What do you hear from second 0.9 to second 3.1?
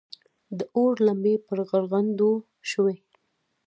لمبې پر غرغنډو شوې.